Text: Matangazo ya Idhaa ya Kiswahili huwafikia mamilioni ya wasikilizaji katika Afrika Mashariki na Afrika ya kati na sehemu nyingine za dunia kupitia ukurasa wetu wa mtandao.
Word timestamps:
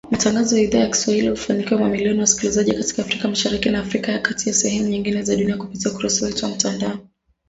Matangazo 0.11 0.57
ya 0.57 0.63
Idhaa 0.63 0.79
ya 0.79 0.87
Kiswahili 0.89 1.27
huwafikia 1.27 1.77
mamilioni 1.77 2.15
ya 2.17 2.21
wasikilizaji 2.21 2.71
katika 2.73 3.03
Afrika 3.03 3.27
Mashariki 3.27 3.69
na 3.69 3.79
Afrika 3.79 4.11
ya 4.11 4.19
kati 4.19 4.47
na 4.49 4.53
sehemu 4.55 4.87
nyingine 4.89 5.21
za 5.23 5.35
dunia 5.35 5.57
kupitia 5.57 5.91
ukurasa 5.91 6.25
wetu 6.25 6.45
wa 6.45 6.51
mtandao. 6.51 6.97